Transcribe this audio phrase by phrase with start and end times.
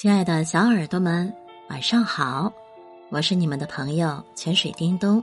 [0.00, 1.34] 亲爱的小耳朵们，
[1.68, 2.52] 晚上好！
[3.10, 5.20] 我是你们的朋友泉水叮咚。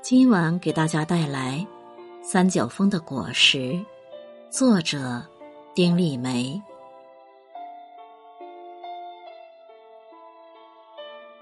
[0.00, 1.64] 今晚给大家带来
[2.24, 3.58] 《三角峰的果实》，
[4.50, 5.22] 作者
[5.76, 6.60] 丁立梅。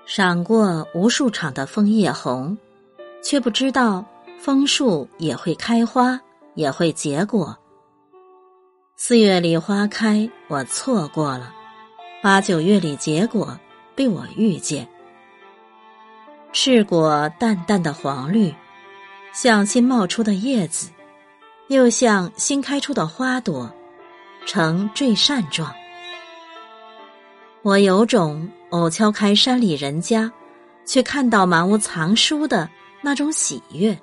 [0.04, 2.54] 赏过无数场的枫叶红，
[3.24, 4.04] 却不知道
[4.38, 6.20] 枫树也会开花，
[6.52, 7.56] 也会结果。
[8.94, 11.50] 四月里花开，我错过了；
[12.22, 13.58] 八九月里结果，
[13.94, 14.86] 被我遇见。
[16.52, 18.54] 赤果淡淡的黄绿，
[19.32, 20.90] 像新冒出的叶子，
[21.68, 23.72] 又像新开出的花朵，
[24.44, 25.74] 呈缀扇状。
[27.62, 30.30] 我有种偶敲开山里人家，
[30.84, 32.68] 却看到满屋藏书的
[33.00, 33.98] 那种喜悦。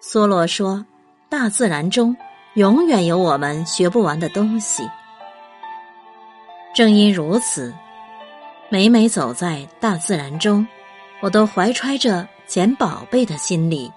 [0.00, 0.86] 梭罗说
[1.28, 2.16] ：“大自然中
[2.54, 4.88] 永远有我们学不完的东西。”
[6.74, 7.74] 正因如此，
[8.68, 10.66] 每每走在大自然中。
[11.22, 13.92] 我都怀揣着捡宝贝的心理，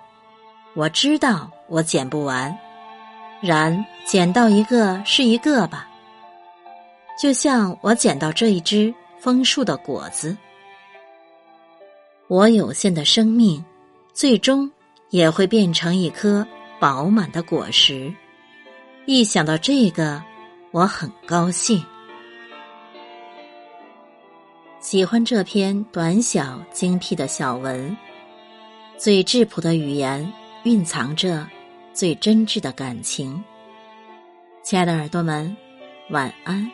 [0.74, 2.54] 我知道我捡不完，
[3.42, 5.88] 然捡到一个是一个吧。
[7.18, 10.36] 就像我捡到这一只枫树的果子，
[12.28, 13.64] 我有限的生命，
[14.12, 14.70] 最终
[15.10, 16.46] 也会变成一颗
[16.78, 18.14] 饱满的果实。
[19.06, 20.22] 一想到这个，
[20.72, 21.82] 我很高兴。
[24.84, 27.96] 喜欢这篇短小精辟的小文，
[28.98, 30.30] 最质朴的语言
[30.66, 31.48] 蕴藏着
[31.94, 33.42] 最真挚的感情。
[34.62, 35.56] 亲爱的耳朵们，
[36.10, 36.70] 晚安。